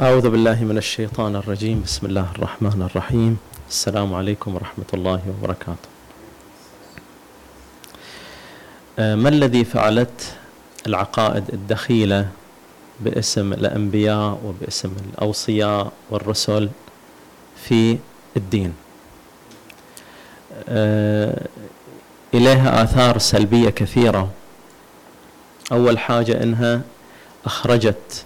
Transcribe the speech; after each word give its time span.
أعوذ 0.00 0.30
بالله 0.30 0.64
من 0.64 0.78
الشيطان 0.78 1.36
الرجيم. 1.36 1.82
بسم 1.82 2.06
الله 2.06 2.26
الرحمن 2.38 2.82
الرحيم. 2.90 3.38
السلام 3.68 4.14
عليكم 4.14 4.54
ورحمة 4.54 4.84
الله 4.94 5.22
وبركاته. 5.28 5.88
آه، 8.98 9.14
ما 9.14 9.28
الذي 9.28 9.64
فعلت 9.64 10.36
العقائد 10.86 11.44
الدخيلة 11.52 12.28
باسم 13.00 13.52
الأنبياء 13.52 14.40
وباسم 14.44 14.92
الأوصياء 15.08 15.92
والرسل 16.10 16.68
في 17.56 17.98
الدين؟ 18.36 18.74
آه، 20.68 21.46
إليها 22.34 22.82
آثار 22.82 23.18
سلبية 23.18 23.70
كثيرة. 23.70 24.30
أول 25.72 25.98
حاجة 25.98 26.42
إنها 26.42 26.82
أخرجت 27.44 28.24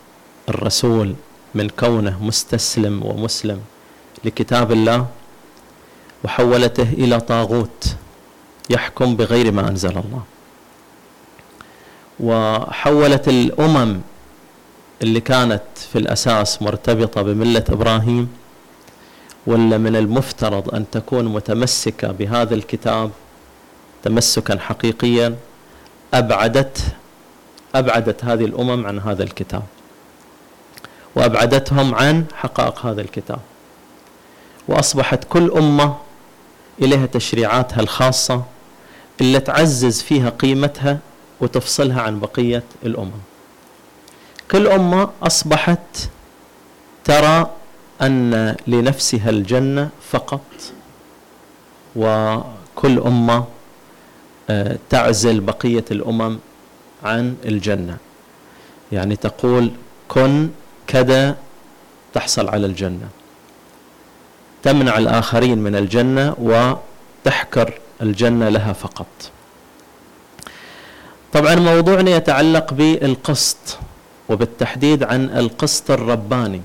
الرسول 0.48 1.14
من 1.54 1.68
كونه 1.68 2.24
مستسلم 2.24 3.02
ومسلم 3.06 3.60
لكتاب 4.24 4.72
الله 4.72 5.06
وحولته 6.24 6.82
إلى 6.82 7.20
طاغوت 7.20 7.96
يحكم 8.70 9.16
بغير 9.16 9.52
ما 9.52 9.68
أنزل 9.68 9.90
الله. 9.90 10.22
وحولت 12.20 13.28
الأمم 13.28 14.00
اللي 15.02 15.20
كانت 15.20 15.62
في 15.92 15.98
الأساس 15.98 16.62
مرتبطة 16.62 17.22
بملة 17.22 17.64
إبراهيم 17.68 18.28
ولا 19.46 19.78
من 19.78 19.96
المفترض 19.96 20.74
أن 20.74 20.90
تكون 20.90 21.24
متمسكة 21.24 22.12
بهذا 22.12 22.54
الكتاب 22.54 23.10
تمسكا 24.02 24.58
حقيقيا 24.58 25.36
ابعدت 26.14 26.78
أبعدت 27.74 28.24
هذه 28.24 28.44
الأمم 28.44 28.86
عن 28.86 28.98
هذا 28.98 29.22
الكتاب. 29.22 29.62
وأبعدتهم 31.14 31.94
عن 31.94 32.24
حقائق 32.34 32.86
هذا 32.86 33.00
الكتاب. 33.00 33.38
وأصبحت 34.68 35.24
كل 35.24 35.50
أمة 35.50 35.96
إليها 36.82 37.06
تشريعاتها 37.06 37.80
الخاصة 37.80 38.42
اللي 39.20 39.40
تعزز 39.40 40.02
فيها 40.02 40.30
قيمتها 40.30 40.98
وتفصلها 41.40 42.02
عن 42.02 42.20
بقية 42.20 42.62
الأمم. 42.86 43.10
كل 44.50 44.66
أمة 44.66 45.10
أصبحت 45.22 46.08
ترى 47.04 47.50
أن 48.02 48.56
لنفسها 48.66 49.30
الجنة 49.30 49.90
فقط 50.10 50.40
وكل 51.96 52.98
أمة 52.98 53.44
آه، 54.50 54.78
تعزل 54.90 55.40
بقية 55.40 55.84
الأمم 55.90 56.38
عن 57.04 57.36
الجنة. 57.44 57.96
يعني 58.92 59.16
تقول 59.16 59.70
كن 60.08 60.48
كذا 60.92 61.36
تحصل 62.14 62.48
على 62.48 62.66
الجنة. 62.66 63.08
تمنع 64.62 64.98
الآخرين 64.98 65.58
من 65.58 65.76
الجنة 65.76 66.34
وتحكر 66.38 67.72
الجنة 68.02 68.48
لها 68.48 68.72
فقط. 68.72 69.06
طبعا 71.32 71.54
موضوعنا 71.54 72.10
يتعلق 72.10 72.74
بالقسط 72.74 73.78
وبالتحديد 74.28 75.04
عن 75.04 75.24
القسط 75.24 75.90
الرباني. 75.90 76.62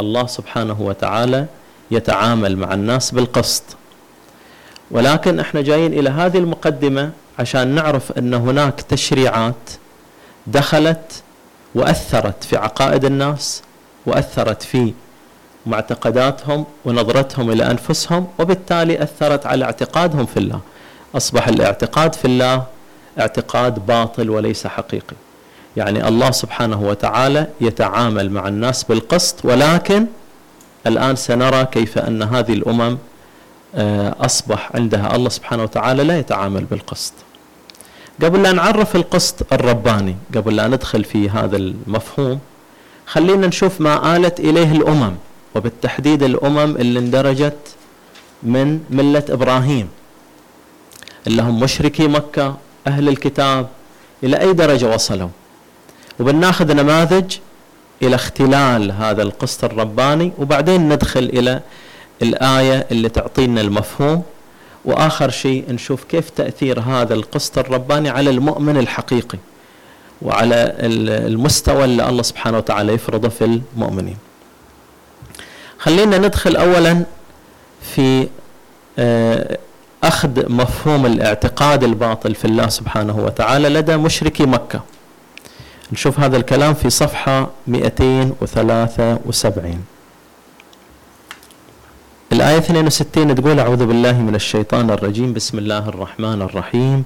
الله 0.00 0.26
سبحانه 0.26 0.80
وتعالى 0.80 1.46
يتعامل 1.90 2.56
مع 2.56 2.74
الناس 2.74 3.10
بالقسط. 3.10 3.62
ولكن 4.90 5.40
إحنا 5.40 5.60
جايين 5.60 5.92
إلى 5.92 6.10
هذه 6.10 6.38
المقدمة 6.38 7.10
عشان 7.38 7.68
نعرف 7.68 8.12
أن 8.12 8.34
هناك 8.34 8.80
تشريعات 8.80 9.70
دخلت 10.46 11.22
وأثرت 11.74 12.44
في 12.44 12.56
عقائد 12.56 13.04
الناس 13.04 13.62
وأثرت 14.06 14.62
في 14.62 14.92
معتقداتهم 15.66 16.64
ونظرتهم 16.84 17.50
إلى 17.50 17.70
أنفسهم 17.70 18.26
وبالتالي 18.38 19.02
أثرت 19.02 19.46
على 19.46 19.64
اعتقادهم 19.64 20.26
في 20.26 20.36
الله. 20.36 20.60
أصبح 21.16 21.48
الاعتقاد 21.48 22.14
في 22.14 22.24
الله 22.24 22.64
اعتقاد 23.20 23.86
باطل 23.86 24.30
وليس 24.30 24.66
حقيقي. 24.66 25.16
يعني 25.76 26.08
الله 26.08 26.30
سبحانه 26.30 26.82
وتعالى 26.82 27.46
يتعامل 27.60 28.30
مع 28.30 28.48
الناس 28.48 28.84
بالقسط 28.84 29.44
ولكن 29.44 30.06
الآن 30.86 31.16
سنرى 31.16 31.64
كيف 31.64 31.98
أن 31.98 32.22
هذه 32.22 32.52
الأمم 32.52 32.98
آه، 33.74 34.14
أصبح 34.20 34.70
عندها 34.74 35.16
الله 35.16 35.28
سبحانه 35.28 35.62
وتعالى 35.62 36.04
لا 36.04 36.18
يتعامل 36.18 36.64
بالقسط. 36.64 37.12
قبل 38.22 38.42
لا 38.42 38.52
نعرف 38.52 38.96
القسط 38.96 39.52
الرباني 39.52 40.16
قبل 40.34 40.56
لا 40.56 40.66
ندخل 40.66 41.04
في 41.04 41.30
هذا 41.30 41.56
المفهوم 41.56 42.40
خلينا 43.06 43.46
نشوف 43.46 43.80
ما 43.80 44.16
آلت 44.16 44.40
إليه 44.40 44.72
الأمم 44.72 45.14
وبالتحديد 45.54 46.22
الأمم 46.22 46.76
اللي 46.76 46.98
اندرجت 46.98 47.56
من 48.42 48.80
ملة 48.90 49.24
إبراهيم. 49.28 49.88
اللي 51.26 51.42
هم 51.42 51.60
مشركي 51.60 52.08
مكة 52.08 52.56
أهل 52.86 53.08
الكتاب 53.08 53.68
إلى 54.22 54.40
أي 54.40 54.52
درجة 54.52 54.94
وصلوا؟ 54.94 55.28
وبناخذ 56.20 56.72
نماذج 56.72 57.36
إلى 58.02 58.14
اختلال 58.14 58.92
هذا 58.92 59.22
القسط 59.22 59.64
الرباني 59.64 60.32
وبعدين 60.38 60.88
ندخل 60.88 61.24
إلى 61.24 61.60
الآية 62.22 62.86
اللي 62.90 63.08
تعطينا 63.08 63.60
المفهوم. 63.60 64.22
وآخر 64.84 65.30
شيء 65.30 65.64
نشوف 65.72 66.04
كيف 66.04 66.30
تأثير 66.30 66.80
هذا 66.80 67.14
القسط 67.14 67.58
الرباني 67.58 68.08
على 68.08 68.30
المؤمن 68.30 68.76
الحقيقي 68.76 69.38
وعلى 70.22 70.74
المستوى 71.26 71.84
اللي 71.84 72.08
الله 72.08 72.22
سبحانه 72.22 72.58
وتعالى 72.58 72.92
يفرضه 72.92 73.28
في 73.28 73.60
المؤمنين. 73.76 74.16
خلينا 75.78 76.18
ندخل 76.18 76.56
اولا 76.56 77.02
في 77.82 78.28
آه، 78.98 79.58
أخذ 80.04 80.52
مفهوم 80.52 81.06
الاعتقاد 81.06 81.84
الباطل 81.84 82.34
في 82.34 82.44
الله 82.44 82.68
سبحانه 82.68 83.18
وتعالى 83.18 83.68
لدى 83.68 83.96
مشركي 83.96 84.46
مكة. 84.46 84.80
نشوف 85.92 86.20
هذا 86.20 86.36
الكلام 86.36 86.74
في 86.74 86.90
صفحة 86.90 87.50
273. 87.66 89.84
الآية 92.40 92.58
62 92.58 93.34
تقول 93.34 93.60
أعوذ 93.60 93.86
بالله 93.86 94.12
من 94.12 94.34
الشيطان 94.34 94.90
الرجيم 94.90 95.32
بسم 95.32 95.58
الله 95.58 95.88
الرحمن 95.88 96.42
الرحيم. 96.42 97.04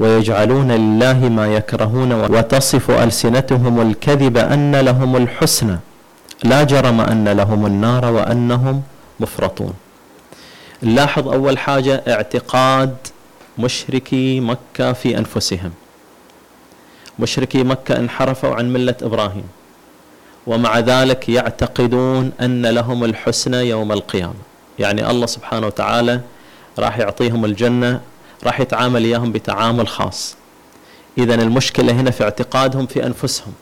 ويجعلون 0.00 0.72
لله 0.72 1.18
ما 1.28 1.46
يكرهون 1.46 2.12
وتصف 2.12 2.90
ألسنتهم 2.90 3.80
الكذب 3.80 4.36
أن 4.38 4.76
لهم 4.76 5.16
الحسنى. 5.16 5.78
لا 6.44 6.62
جرم 6.62 7.00
أن 7.00 7.28
لهم 7.28 7.66
النار 7.66 8.04
وأنهم 8.12 8.82
مفرطون. 9.20 9.74
نلاحظ 10.82 11.28
أول 11.28 11.58
حاجة 11.58 12.02
اعتقاد 12.08 12.96
مشركي 13.58 14.40
مكة 14.40 14.92
في 14.92 15.18
أنفسهم. 15.18 15.72
مشركي 17.18 17.62
مكة 17.62 17.96
انحرفوا 17.96 18.54
عن 18.54 18.72
ملة 18.72 18.94
إبراهيم. 19.02 19.48
ومع 20.46 20.78
ذلك 20.78 21.28
يعتقدون 21.28 22.32
أن 22.40 22.66
لهم 22.66 23.04
الحسنى 23.04 23.56
يوم 23.56 23.92
القيامة. 23.92 24.55
يعني 24.78 25.10
الله 25.10 25.26
سبحانه 25.26 25.66
وتعالى 25.66 26.20
راح 26.78 26.98
يعطيهم 26.98 27.44
الجنة 27.44 28.00
راح 28.44 28.60
يتعامل 28.60 29.04
إياهم 29.04 29.32
بتعامل 29.32 29.88
خاص. 29.88 30.36
إذا 31.18 31.34
المشكلة 31.34 31.92
هنا 31.92 32.10
في 32.10 32.24
اعتقادهم 32.24 32.86
في 32.86 33.06
أنفسهم. 33.06 33.52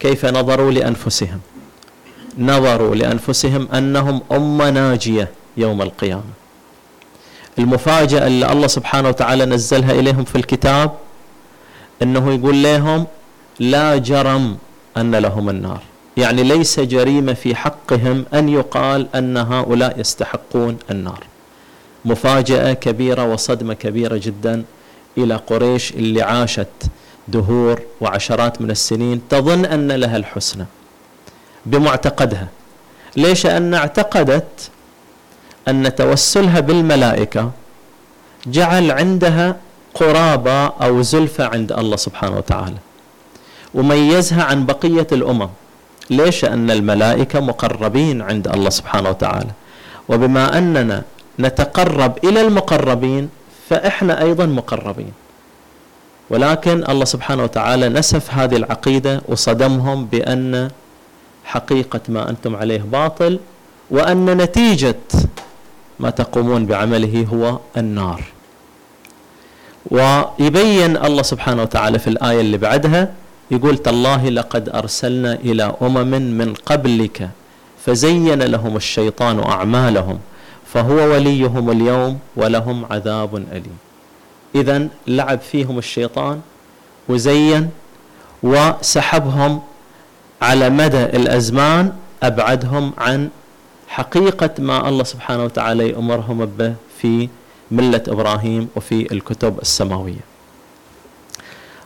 كيف 0.00 0.26
نظروا 0.26 0.70
لأنفسهم؟ 0.70 1.40
نظروا 2.38 2.94
لأنفسهم 2.94 3.68
أنهم 3.74 4.20
أمة 4.32 4.70
ناجية 4.70 5.28
يوم 5.56 5.82
القيامة. 5.82 6.32
المفاجأة 7.58 8.26
اللي 8.26 8.52
الله 8.52 8.66
سبحانه 8.66 9.08
وتعالى 9.08 9.44
نزلها 9.44 9.92
إليهم 9.92 10.24
في 10.24 10.36
الكتاب 10.36 10.90
أنه 12.02 12.32
يقول 12.34 12.62
لهم 12.62 13.06
لا 13.58 13.96
جرم 13.96 14.56
أن 14.96 15.14
لهم 15.14 15.48
النار. 15.50 15.82
يعني 16.16 16.42
ليس 16.42 16.80
جريمة 16.80 17.32
في 17.32 17.54
حقهم 17.54 18.24
أن 18.34 18.48
يقال 18.48 19.08
أن 19.14 19.36
هؤلاء 19.36 20.00
يستحقون 20.00 20.78
النار. 20.90 21.24
مفاجأة 22.04 22.72
كبيرة 22.72 23.24
وصدمة 23.24 23.74
كبيرة 23.74 24.16
جدا 24.16 24.64
إلى 25.18 25.36
قريش 25.36 25.92
اللي 25.92 26.22
عاشت 26.22 26.66
دهور 27.28 27.80
وعشرات 28.00 28.60
من 28.60 28.70
السنين 28.70 29.20
تظن 29.30 29.64
أن 29.64 29.92
لها 29.92 30.16
الحسنى 30.16 30.66
بمعتقدها. 31.66 32.48
ليش؟ 33.16 33.46
أن 33.46 33.74
اعتقدت 33.74 34.70
أن 35.68 35.94
توسلها 35.94 36.60
بالملائكة 36.60 37.50
جعل 38.46 38.90
عندها 38.90 39.56
قرابة 39.94 40.66
أو 40.66 41.02
زلفة 41.02 41.46
عند 41.46 41.72
الله 41.72 41.96
سبحانه 41.96 42.36
وتعالى 42.36 42.76
وميزها 43.74 44.42
عن 44.42 44.66
بقية 44.66 45.06
الأمم. 45.12 45.48
ليش؟ 46.10 46.44
أن 46.44 46.70
الملائكة 46.70 47.40
مقربين 47.40 48.22
عند 48.22 48.48
الله 48.48 48.70
سبحانه 48.70 49.08
وتعالى. 49.10 49.50
وبما 50.08 50.58
أننا 50.58 51.02
نتقرب 51.40 52.18
إلى 52.24 52.40
المقربين 52.40 53.28
فإحنا 53.68 54.22
أيضا 54.22 54.46
مقربين. 54.46 55.12
ولكن 56.30 56.84
الله 56.88 57.04
سبحانه 57.04 57.42
وتعالى 57.42 57.88
نسف 57.88 58.34
هذه 58.34 58.56
العقيدة 58.56 59.22
وصدمهم 59.28 60.04
بأن 60.06 60.70
حقيقة 61.44 62.00
ما 62.08 62.30
أنتم 62.30 62.56
عليه 62.56 62.80
باطل 62.80 63.38
وأن 63.90 64.26
نتيجة 64.36 64.96
ما 66.00 66.10
تقومون 66.10 66.66
بعمله 66.66 67.26
هو 67.32 67.58
النار. 67.76 68.22
ويبين 69.90 70.96
الله 70.96 71.22
سبحانه 71.22 71.62
وتعالى 71.62 71.98
في 71.98 72.08
الآية 72.08 72.40
اللي 72.40 72.58
بعدها 72.58 73.12
يقول 73.52 73.78
تالله 73.78 74.28
لقد 74.28 74.68
أرسلنا 74.68 75.32
إلى 75.34 75.74
أمم 75.82 76.10
من 76.38 76.54
قبلك 76.66 77.30
فزين 77.86 78.42
لهم 78.42 78.76
الشيطان 78.76 79.40
أعمالهم 79.42 80.18
فهو 80.72 80.96
وليهم 81.12 81.70
اليوم 81.70 82.18
ولهم 82.36 82.84
عذاب 82.90 83.36
أليم. 83.36 83.78
إذا 84.54 84.88
لعب 85.06 85.40
فيهم 85.40 85.78
الشيطان 85.78 86.40
وزين 87.08 87.70
وسحبهم 88.42 89.60
على 90.42 90.70
مدى 90.70 91.02
الأزمان 91.04 91.92
أبعدهم 92.22 92.92
عن 92.98 93.28
حقيقة 93.88 94.50
ما 94.58 94.88
الله 94.88 95.04
سبحانه 95.04 95.44
وتعالى 95.44 95.88
يأمرهم 95.88 96.46
به 96.46 96.74
في 97.00 97.28
ملة 97.70 98.02
إبراهيم 98.08 98.68
وفي 98.76 99.12
الكتب 99.12 99.58
السماوية. 99.62 100.24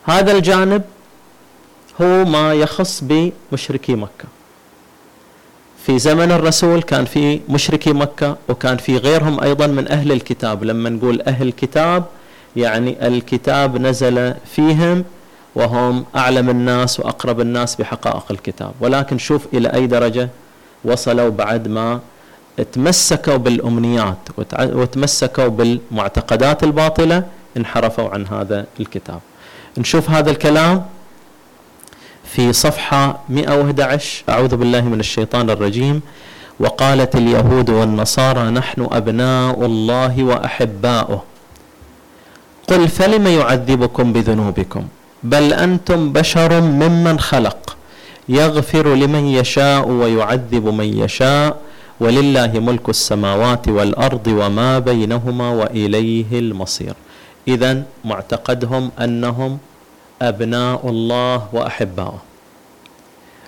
هذا 0.04 0.32
الجانب 0.32 0.82
هو 2.02 2.24
ما 2.24 2.54
يخص 2.54 3.04
بمشركي 3.04 3.94
مكة. 3.94 4.24
في 5.86 5.98
زمن 5.98 6.32
الرسول 6.32 6.82
كان 6.82 7.04
في 7.04 7.40
مشركي 7.48 7.92
مكة 7.92 8.36
وكان 8.48 8.76
في 8.76 8.96
غيرهم 8.96 9.40
أيضا 9.40 9.66
من 9.66 9.88
أهل 9.92 10.12
الكتاب. 10.12 10.64
لما 10.64 10.90
نقول 10.90 11.22
أهل 11.22 11.48
الكتاب 11.48 12.04
يعني 12.56 13.06
الكتاب 13.06 13.76
نزل 13.76 14.34
فيهم 14.46 15.04
وهم 15.54 16.04
أعلم 16.16 16.50
الناس 16.50 17.00
وأقرب 17.00 17.40
الناس 17.40 17.76
بحقائق 17.76 18.24
الكتاب. 18.30 18.72
ولكن 18.80 19.18
شوف 19.18 19.46
إلى 19.54 19.68
أي 19.68 19.86
درجة 19.86 20.28
وصلوا 20.84 21.28
بعد 21.28 21.68
ما 21.68 22.00
تمسكوا 22.72 23.36
بالأمنيات 23.36 24.18
وتمسكوا 24.52 25.48
بالمعتقدات 25.48 26.62
الباطلة 26.62 27.24
انحرفوا 27.56 28.08
عن 28.08 28.26
هذا 28.26 28.66
الكتاب. 28.80 29.20
نشوف 29.78 30.10
هذا 30.10 30.30
الكلام 30.30 30.86
في 32.36 32.52
صفحة 32.52 33.18
111 33.28 34.24
أعوذ 34.28 34.56
بالله 34.56 34.80
من 34.80 35.00
الشيطان 35.00 35.50
الرجيم. 35.50 36.00
وقالت 36.60 37.16
اليهود 37.16 37.70
والنصارى 37.70 38.50
نحن 38.50 38.88
أبناء 38.92 39.66
الله 39.66 40.24
وأحباؤه. 40.24 41.22
قل 42.68 42.88
فلم 42.88 43.26
يعذبكم 43.26 44.12
بذنوبكم؟ 44.12 44.84
بل 45.22 45.52
أنتم 45.52 46.12
بشر 46.12 46.60
ممن 46.60 47.18
خلق. 47.18 47.76
يغفر 48.28 48.94
لمن 48.94 49.24
يشاء 49.26 49.88
ويعذب 49.88 50.64
من 50.68 50.88
يشاء. 51.04 51.56
ولله 52.00 52.52
ملك 52.68 52.88
السماوات 52.88 53.68
والأرض 53.68 54.26
وما 54.26 54.78
بينهما 54.78 55.50
وإليه 55.50 56.38
المصير. 56.38 56.94
اذا 57.48 57.82
معتقدهم 58.04 58.90
أنهم 59.00 59.58
أبناء 60.22 60.80
الله 60.88 61.48
وأحباؤه. 61.52 62.25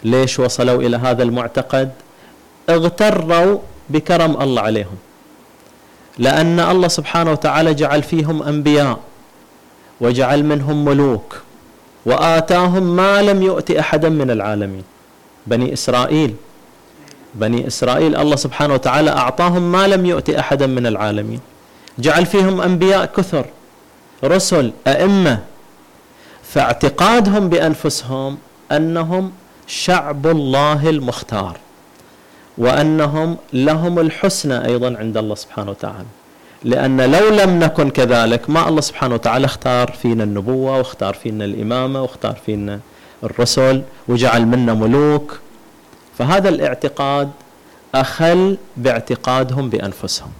ليش 0.04 0.38
وصلوا 0.38 0.82
إلى 0.82 0.96
هذا 0.96 1.22
المعتقد؟ 1.22 1.90
اغتروا 2.68 3.58
بكرم 3.88 4.42
الله 4.42 4.62
عليهم. 4.62 4.96
لأن 6.18 6.60
الله 6.60 6.88
سبحانه 6.88 7.30
وتعالى 7.32 7.74
جعل 7.74 8.02
فيهم 8.02 8.42
أنبياء 8.42 8.98
وجعل 10.00 10.44
منهم 10.44 10.84
ملوك 10.84 11.40
وآتاهم 12.06 12.96
ما 12.96 13.22
لم 13.22 13.42
يؤت 13.42 13.70
أحدا 13.70 14.08
من 14.08 14.30
العالمين. 14.30 14.82
بني 15.46 15.72
إسرائيل 15.72 16.34
بني 17.34 17.66
إسرائيل 17.66 18.16
الله 18.16 18.36
سبحانه 18.36 18.74
وتعالى 18.74 19.10
أعطاهم 19.10 19.72
ما 19.72 19.86
لم 19.86 20.06
يؤت 20.06 20.30
أحدا 20.30 20.66
من 20.66 20.86
العالمين. 20.86 21.40
جعل 21.98 22.26
فيهم 22.26 22.60
أنبياء 22.60 23.06
كثر 23.06 23.46
رسل 24.24 24.72
أئمة 24.86 25.38
فاعتقادهم 26.42 27.48
بأنفسهم 27.48 28.38
أنهم 28.72 29.32
شعب 29.68 30.26
الله 30.26 30.88
المختار 30.90 31.56
وأنهم 32.58 33.36
لهم 33.52 33.98
الحسنى 33.98 34.64
أيضا 34.64 34.96
عند 34.98 35.16
الله 35.16 35.34
سبحانه 35.34 35.70
وتعالى. 35.70 36.06
لأن 36.64 37.00
لو 37.00 37.28
لم 37.28 37.58
نكن 37.58 37.90
كذلك 37.90 38.50
ما 38.50 38.68
الله 38.68 38.80
سبحانه 38.80 39.14
وتعالى 39.14 39.44
اختار 39.44 39.92
فينا 40.02 40.24
النبوة 40.24 40.78
واختار 40.78 41.14
فينا 41.14 41.44
الإمامة 41.44 42.02
واختار 42.02 42.36
فينا 42.46 42.80
الرسل 43.24 43.82
وجعل 44.08 44.46
منا 44.46 44.74
ملوك. 44.74 45.38
فهذا 46.18 46.48
الاعتقاد 46.48 47.30
أخل 47.94 48.56
باعتقادهم 48.76 49.70
بأنفسهم. 49.70 50.30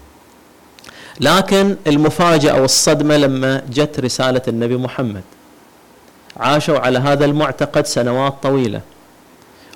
لكن 1.21 1.77
المفاجأة 1.87 2.61
والصدمة 2.61 3.17
لما 3.17 3.63
جت 3.71 4.01
رسالة 4.01 4.43
النبي 4.49 4.77
محمد. 4.77 5.23
عاشوا 6.37 6.79
على 6.79 6.99
هذا 6.99 7.25
المعتقد 7.25 7.87
سنوات 7.87 8.35
طويلة. 8.43 8.81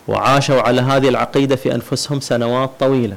وعاشوا 0.08 0.60
على 0.60 0.80
هذه 0.80 1.08
العقيدة 1.08 1.56
في 1.56 1.74
أنفسهم 1.74 2.20
سنوات 2.20 2.70
طويلة. 2.80 3.16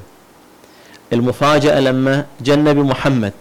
المفاجأة 1.14 1.80
لما 1.80 2.26
جاء 2.42 2.56
النبي 2.56 2.82
محمد 2.82 3.34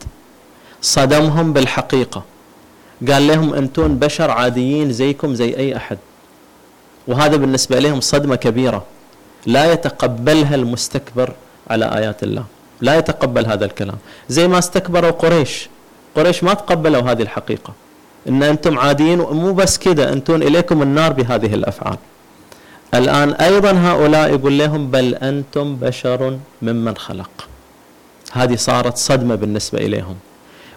صدمهم 0.82 1.52
بالحقيقة. 1.52 2.22
قال 3.08 3.26
لهم 3.26 3.54
أنتم 3.54 3.98
بشر 3.98 4.30
عاديين 4.30 4.92
زيكم 4.92 5.34
زي 5.34 5.56
أي 5.56 5.76
أحد. 5.76 5.98
وهذا 7.08 7.36
بالنسبة 7.36 7.78
لهم 7.78 8.00
صدمة 8.00 8.36
كبيرة. 8.36 8.84
لا 9.46 9.72
يتقبلها 9.72 10.54
المستكبر 10.54 11.32
على 11.70 11.84
آيات 11.98 12.22
الله. 12.22 12.44
لا 12.80 12.98
يتقبل 12.98 13.46
هذا 13.46 13.64
الكلام. 13.64 13.96
زي 14.28 14.48
ما 14.48 14.58
استكبروا 14.58 15.10
قريش. 15.10 15.68
قريش 16.16 16.44
ما 16.44 16.54
تقبلوا 16.54 17.02
هذه 17.02 17.22
الحقيقة. 17.22 17.72
إن 18.28 18.42
أنتم 18.42 18.78
عاديين 18.78 19.20
ومو 19.20 19.52
بس 19.52 19.78
كده 19.78 20.12
أنتم 20.12 20.42
إليكم 20.42 20.82
النار 20.82 21.12
بهذه 21.12 21.54
الأفعال. 21.54 21.96
الآن 22.94 23.32
أيضا 23.32 23.72
هؤلاء 23.72 24.30
يقول 24.30 24.58
لهم 24.58 24.90
بل 24.90 25.14
أنتم 25.14 25.76
بشر 25.76 26.38
ممن 26.62 26.96
خلق. 26.96 27.48
هذه 28.32 28.56
صارت 28.56 28.96
صدمة 28.96 29.34
بالنسبة 29.34 29.78
إليهم. 29.78 30.16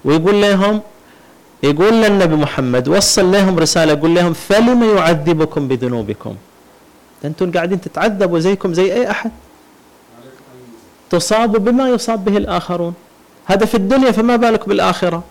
ويقول 0.06 0.42
لهم 0.42 0.82
يقول 1.64 1.94
للنبي 1.94 2.36
محمد 2.36 2.88
وصل 2.88 3.32
لهم 3.32 3.60
رسالة 3.60 3.94
يقول 3.94 4.16
لهم 4.16 4.34
فلم 4.34 4.98
يعذبكم 4.98 5.68
بذنوبكم؟ 5.68 6.36
أنتم 7.26 7.52
قاعدين 7.52 7.82
تتعذبوا 7.82 8.40
زيكم 8.40 8.74
زي 8.74 8.94
أي 8.94 9.12
أحد. 9.12 9.32
تصابوا 11.10 11.60
بما 11.60 11.90
يصاب 11.90 12.26
به 12.26 12.38
الآخرون. 12.38 12.94
هذا 13.46 13.66
في 13.66 13.76
الدنيا 13.76 14.12
فما 14.12 14.36
بالك 14.36 14.70
بالآخرة؟ 14.70 15.24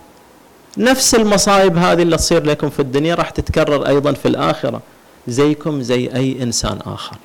نفس 0.77 1.15
المصائب 1.15 1.77
هذه 1.77 2.01
اللي 2.01 2.17
تصير 2.17 2.43
لكم 2.43 2.69
في 2.69 2.79
الدنيا 2.79 3.15
راح 3.15 3.29
تتكرر 3.29 3.87
أيضا 3.87 4.13
في 4.13 4.27
الآخرة. 4.27 4.81
زيكم 5.27 5.81
زي 5.81 6.09
أي 6.15 6.43
إنسان 6.43 6.79
آخر. 6.85 7.17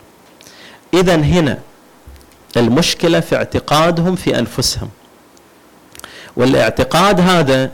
إذا 0.95 1.17
هنا 1.17 1.59
المشكلة 2.57 3.21
في 3.21 3.37
اعتقادهم 3.37 4.17
في 4.17 4.39
أنفسهم. 4.39 4.89
والاعتقاد 6.37 7.21
هذا 7.21 7.71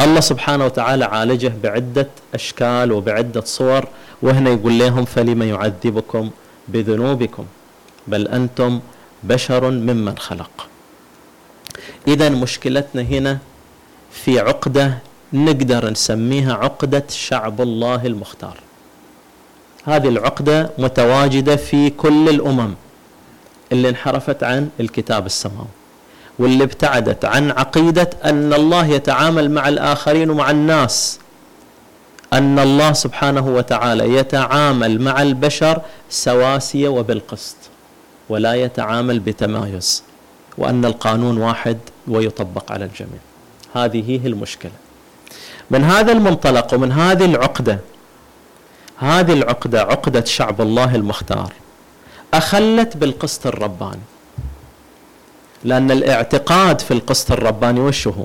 الله 0.00 0.20
سبحانه 0.20 0.64
وتعالى 0.64 1.04
عالجه 1.04 1.52
بعدة 1.62 2.08
أشكال 2.34 2.92
وبعدة 2.92 3.40
صور 3.40 3.88
وهنا 4.22 4.50
يقول 4.50 4.78
لهم 4.78 5.04
فلم 5.04 5.42
يعذبكم 5.42 6.30
بذنوبكم؟ 6.68 7.44
بل 8.06 8.28
أنتم 8.28 8.80
بشر 9.22 9.70
ممن 9.70 10.18
خلق. 10.18 10.68
إذا 12.08 12.28
مشكلتنا 12.28 13.02
هنا 13.02 13.38
في 14.12 14.40
عقدة 14.40 14.98
نقدر 15.32 15.90
نسميها 15.90 16.54
عقدة 16.54 17.04
شعب 17.08 17.60
الله 17.60 18.06
المختار. 18.06 18.56
هذه 19.86 20.08
العقدة 20.08 20.70
متواجدة 20.78 21.56
في 21.56 21.90
كل 21.90 22.28
الأمم 22.28 22.74
اللي 23.72 23.88
انحرفت 23.88 24.42
عن 24.42 24.68
الكتاب 24.80 25.26
السماوي 25.26 25.66
واللي 26.38 26.64
ابتعدت 26.64 27.24
عن 27.24 27.50
عقيدة 27.50 28.10
أن 28.24 28.52
الله 28.52 28.86
يتعامل 28.86 29.50
مع 29.50 29.68
الآخرين 29.68 30.30
ومع 30.30 30.50
الناس. 30.50 31.18
أن 32.32 32.58
الله 32.58 32.92
سبحانه 32.92 33.48
وتعالى 33.48 34.14
يتعامل 34.14 35.00
مع 35.00 35.22
البشر 35.22 35.82
سواسية 36.10 36.88
وبالقسط 36.88 37.56
ولا 38.28 38.54
يتعامل 38.54 39.20
بتمايز 39.20 40.02
وأن 40.58 40.84
القانون 40.84 41.38
واحد 41.38 41.78
ويطبق 42.08 42.72
على 42.72 42.84
الجميع. 42.84 43.20
هذه 43.74 44.20
هي 44.22 44.28
المشكلة. 44.28 44.72
من 45.70 45.84
هذا 45.84 46.12
المنطلق 46.12 46.74
ومن 46.74 46.92
هذه 46.92 47.24
العقدة 47.24 47.78
هذه 49.02 49.32
العقدة 49.32 49.80
عقدة 49.80 50.24
شعب 50.24 50.60
الله 50.60 50.94
المختار. 50.94 51.52
أخلت 52.34 52.96
بالقسط 52.96 53.46
الرباني. 53.46 54.00
لأن 55.64 55.90
الاعتقاد 55.90 56.80
في 56.80 56.90
القسط 56.90 57.32
الرباني 57.32 57.80
وش 57.80 58.08
هو؟ 58.08 58.24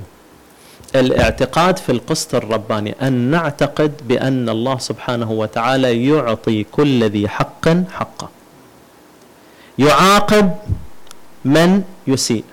الاعتقاد 0.96 1.78
في 1.78 1.92
القسط 1.92 2.36
الرباني 2.36 2.96
أن 3.02 3.14
نعتقد 3.14 3.92
بأن 4.08 4.50
الله 4.50 4.78
سبحانه 4.78 5.32
وتعالى 5.32 6.08
يعطي 6.08 6.64
كل 6.64 7.04
ذي 7.10 7.28
حق 7.28 7.70
حقه. 7.92 8.30
يعاقب 9.80 10.52
من 11.46 11.84
يسيء 12.08 12.44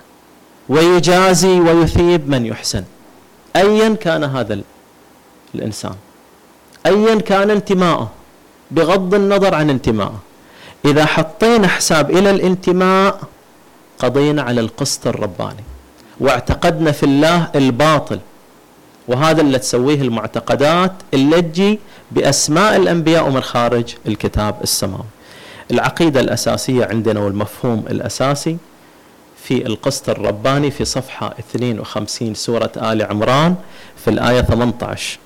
ويجازي 0.69 1.59
ويثيب 1.59 2.29
من 2.29 2.45
يحسن. 2.45 2.83
ايا 3.55 3.95
كان 3.95 4.23
هذا 4.23 4.61
الإنسان. 5.55 5.95
ايا 6.85 7.15
كان 7.15 7.51
انتماءه 7.51 8.11
بغض 8.71 9.13
النظر 9.13 9.55
عن 9.55 9.69
انتمائه 9.69 10.19
إذا 10.85 11.05
حطينا 11.05 11.67
حساب 11.67 12.11
إلى 12.11 12.29
الانتماء 12.31 13.19
قضينا 13.99 14.41
على 14.41 14.61
القسط 14.61 15.07
الرباني. 15.07 15.63
واعتقدنا 16.19 16.91
في 16.91 17.03
الله 17.03 17.49
الباطل. 17.55 18.19
وهذا 19.07 19.41
اللي 19.41 19.59
تسويه 19.59 20.01
المعتقدات 20.01 20.91
اللي 21.13 21.41
تجي 21.41 21.79
بأسماء 22.11 22.75
الأنبياء 22.75 23.27
ومن 23.27 23.41
خارج 23.41 23.95
الكتاب 24.07 24.55
السماوي. 24.63 25.05
العقيدة 25.71 26.19
الأساسية 26.19 26.85
عندنا 26.85 27.19
والمفهوم 27.19 27.85
الأساسي 27.89 28.57
في 29.43 29.65
القسط 29.65 30.09
الرباني 30.09 30.71
في 30.71 30.85
صفحة 30.85 31.33
52 31.39 32.33
سورة 32.33 32.71
آل 32.77 33.01
عمران 33.03 33.55
في 34.03 34.09
الآية 34.09 34.41
18 34.41 35.19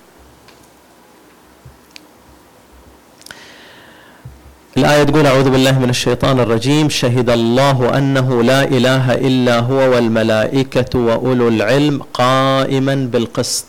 الآية 4.79 5.03
تقول 5.03 5.25
أعوذ 5.25 5.49
بالله 5.49 5.79
من 5.79 5.89
الشيطان 5.89 6.39
الرجيم. 6.39 6.89
شهد 6.89 7.29
الله 7.29 7.97
أنه 7.97 8.43
لا 8.43 8.63
إله 8.63 9.13
إلا 9.13 9.59
هو 9.59 9.75
والملائكة 9.93 10.99
وأولو 10.99 11.47
العلم 11.47 12.01
قائما 12.13 12.95
بالقسط. 12.95 13.65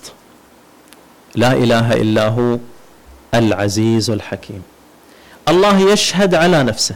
لا 1.34 1.52
إله 1.52 1.92
إلا 1.92 2.28
هو 2.28 2.58
العزيز 3.34 4.10
الحكيم. 4.10 4.62
الله 5.48 5.92
يشهد 5.92 6.34
على 6.34 6.62
نفسه. 6.62 6.94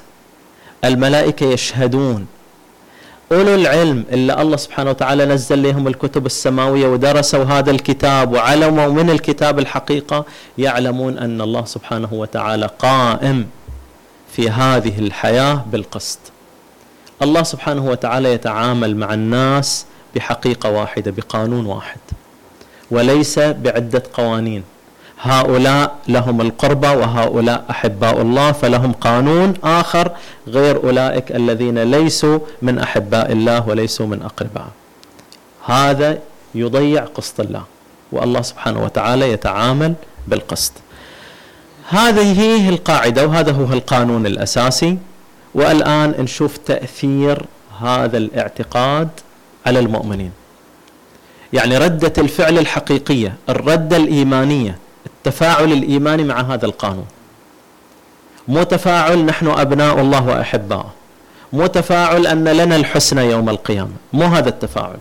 الملائكة 0.84 1.46
يشهدون. 1.46 2.26
أولو 3.32 3.54
العلم 3.54 4.04
إلا 4.12 4.42
الله 4.42 4.56
سبحانه 4.56 4.90
وتعالى 4.90 5.26
نزل 5.26 5.62
لهم 5.62 5.88
الكتب 5.88 6.26
السماوية 6.26 6.86
ودرسوا 6.86 7.44
هذا 7.44 7.70
الكتاب 7.70 8.32
وعلموا 8.32 8.88
من 8.88 9.10
الكتاب 9.10 9.58
الحقيقة. 9.58 10.24
يعلمون 10.58 11.18
أن 11.18 11.40
الله 11.40 11.64
سبحانه 11.64 12.08
وتعالى 12.12 12.68
قائم. 12.78 13.46
في 14.36 14.50
هذه 14.50 14.98
الحياة 14.98 15.64
بالقسط. 15.72 16.18
الله 17.22 17.42
سبحانه 17.42 17.84
وتعالى 17.86 18.32
يتعامل 18.32 18.96
مع 18.96 19.14
الناس 19.14 19.86
بحقيقة 20.14 20.70
واحدة 20.70 21.10
بقانون 21.10 21.66
واحد. 21.66 21.98
وليس 22.90 23.38
بعدة 23.38 24.02
قوانين. 24.14 24.62
هؤلاء 25.20 25.96
لهم 26.08 26.40
القربى 26.40 26.88
وهؤلاء 26.88 27.64
أحباء 27.70 28.22
الله 28.22 28.52
فلهم 28.52 28.92
قانون 28.92 29.54
آخر 29.64 30.10
غير 30.48 30.84
أولئك 30.84 31.32
الذين 31.32 31.78
ليسوا 31.82 32.38
من 32.62 32.78
أحباء 32.78 33.32
الله 33.32 33.68
وليسوا 33.68 34.06
من 34.06 34.22
اقربائه. 34.22 34.72
هذا 35.66 36.18
يضيع 36.54 37.04
قسط 37.04 37.40
الله 37.40 37.62
والله 38.12 38.42
سبحانه 38.42 38.84
وتعالى 38.84 39.32
يتعامل 39.32 39.94
بالقسط. 40.28 40.72
هذه 41.88 42.40
هي 42.40 42.68
القاعدة 42.68 43.26
وهذا 43.26 43.52
هو 43.52 43.72
القانون 43.72 44.26
الأساسي 44.26 44.98
والآن 45.54 46.14
نشوف 46.18 46.56
تأثير 46.56 47.46
هذا 47.80 48.18
الاعتقاد 48.18 49.08
على 49.66 49.78
المؤمنين. 49.78 50.30
يعني 51.52 51.78
ردة 51.78 52.12
الفعل 52.18 52.58
الحقيقية، 52.58 53.34
الرده 53.48 53.96
الإيمانية، 53.96 54.78
التفاعل 55.06 55.72
الإيماني 55.72 56.24
مع 56.24 56.40
هذا 56.40 56.66
القانون. 56.66 57.06
مو 58.48 58.62
تفاعل 58.62 59.26
نحن 59.26 59.46
أبناء 59.46 60.00
الله 60.00 60.26
واحباؤه. 60.26 60.90
مو 61.52 61.66
تفاعل 61.66 62.26
أن 62.26 62.48
لنا 62.48 62.76
الحسنى 62.76 63.30
يوم 63.30 63.48
القيامة، 63.48 63.92
مو 64.12 64.24
هذا 64.24 64.48
التفاعل. 64.48 64.98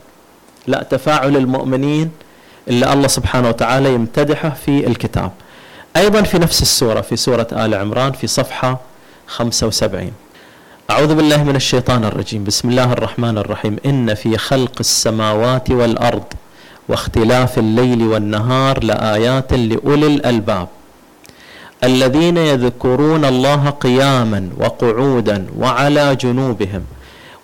لا 0.67 0.83
تفاعل 0.83 1.37
المؤمنين 1.37 2.11
اللي 2.67 2.93
الله 2.93 3.07
سبحانه 3.07 3.49
وتعالى 3.49 3.93
يمتدحه 3.93 4.49
في 4.49 4.87
الكتاب. 4.87 5.31
أيضا 5.97 6.21
في 6.21 6.39
نفس 6.39 6.61
السورة 6.61 7.01
في 7.01 7.15
سورة 7.15 7.47
آل 7.51 7.73
عمران 7.73 8.11
في 8.11 8.27
صفحة 8.27 8.79
75 9.27 10.11
أعوذ 10.89 11.15
بالله 11.15 11.43
من 11.43 11.55
الشيطان 11.55 12.05
الرجيم. 12.05 12.43
بسم 12.43 12.69
الله 12.69 12.93
الرحمن 12.93 13.37
الرحيم. 13.37 13.77
إن 13.85 14.13
في 14.13 14.37
خلق 14.37 14.71
السماوات 14.79 15.71
والأرض 15.71 16.23
واختلاف 16.89 17.59
الليل 17.59 18.03
والنهار 18.03 18.83
لآيات 18.83 19.53
لأولي 19.53 20.07
الألباب. 20.07 20.67
الذين 21.83 22.37
يذكرون 22.37 23.25
الله 23.25 23.69
قياما 23.69 24.49
وقعودا 24.57 25.45
وعلى 25.57 26.15
جنوبهم 26.15 26.83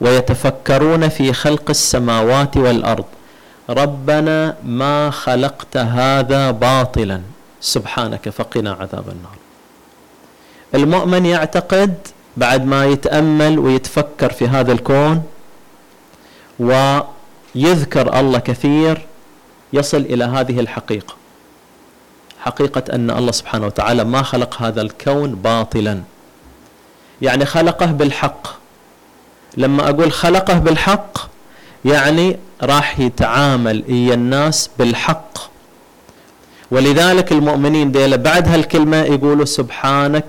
ويتفكرون 0.01 1.09
في 1.09 1.33
خلق 1.33 1.69
السماوات 1.69 2.57
والأرض. 2.57 3.05
ربنا 3.69 4.55
ما 4.65 5.09
خلقت 5.09 5.77
هذا 5.77 6.51
باطلا. 6.51 7.21
سبحانك 7.61 8.29
فقنا 8.29 8.71
عذاب 8.71 9.09
النار. 9.09 9.37
المؤمن 10.75 11.25
يعتقد 11.25 11.93
بعد 12.37 12.65
ما 12.65 12.85
يتأمل 12.85 13.59
ويتفكر 13.59 14.31
في 14.31 14.47
هذا 14.47 14.71
الكون 14.71 15.23
ويذكر 16.59 18.19
الله 18.19 18.39
كثير 18.39 19.05
يصل 19.73 19.97
إلى 19.97 20.23
هذه 20.23 20.59
الحقيقة. 20.59 21.15
حقيقة 22.39 22.83
أن 22.93 23.11
الله 23.11 23.31
سبحانه 23.31 23.65
وتعالى 23.65 24.03
ما 24.03 24.21
خلق 24.21 24.61
هذا 24.61 24.81
الكون 24.81 25.35
باطلا. 25.35 26.01
يعني 27.21 27.45
خلقه 27.45 27.85
بالحق. 27.85 28.47
لما 29.57 29.89
أقول 29.89 30.11
خلقه 30.11 30.53
بالحق 30.53 31.17
يعني 31.85 32.39
راح 32.63 32.99
يتعامل 32.99 33.83
إيا 33.89 34.13
الناس 34.13 34.69
بالحق. 34.79 35.48
ولذلك 36.71 37.31
المؤمنين 37.31 37.91
ديلا 37.91 38.15
بعد 38.15 38.47
هالكلمة 38.47 38.97
يقولوا 38.97 39.45
سبحانك 39.45 40.25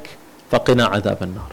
فقنا 0.50 0.84
عذاب 0.84 1.18
النار. 1.22 1.52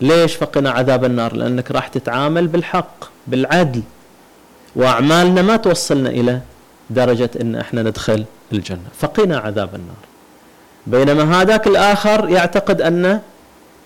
ليش 0.00 0.34
فقنا 0.34 0.70
عذاب 0.70 1.04
النار؟ 1.04 1.36
لأنك 1.36 1.70
راح 1.70 1.88
تتعامل 1.88 2.46
بالحق 2.46 3.04
بالعدل 3.26 3.82
وأعمالنا 4.76 5.42
ما 5.42 5.56
توصلنا 5.56 6.10
إلى 6.10 6.40
درجة 6.90 7.30
أن 7.40 7.56
إحنا 7.56 7.82
ندخل 7.82 8.24
الجنة. 8.52 8.88
فقنا 9.00 9.38
عذاب 9.38 9.74
النار. 9.74 10.04
بينما 10.86 11.42
هذاك 11.42 11.66
الآخر 11.66 12.28
يعتقد 12.28 12.82
أن 12.82 13.20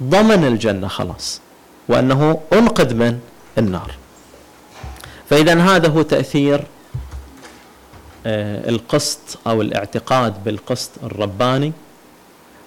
ضمن 0.03 0.45
الجنة 0.45 0.89
خلاص 0.89 1.41
وأنه 1.89 2.41
أنقذ 2.53 2.95
من 2.95 3.19
النار. 3.59 3.91
فإذا 5.31 5.61
هذا 5.61 5.89
هو 5.89 6.03
تأثير 6.03 6.65
القسط 8.27 9.39
أو 9.47 9.63
الاعتقاد 9.63 10.45
بالقسط 10.45 10.91
الرباني 11.03 11.73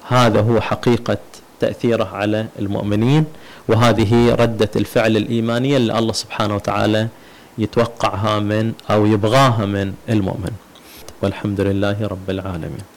هذا 0.08 0.42
هو 0.42 0.62
حقيقة 0.62 1.18
تأثيره 1.60 2.10
على 2.14 2.46
المؤمنين 2.60 3.26
وهذه 3.68 4.36
ردة 4.36 4.70
الفعل 4.76 5.18
الإيمانية 5.18 5.78
اللي 5.78 6.00
الله 6.00 6.14
سبحانه 6.14 6.56
وتعالى 6.56 7.08
يتوقعها 7.58 8.40
من 8.40 8.74
أو 8.92 9.06
يبغاها 9.06 9.66
من 9.66 9.94
المؤمن. 10.10 10.52
والحمد 11.22 11.62
لله 11.62 12.08
رب 12.08 12.30
العالمين. 12.30 12.88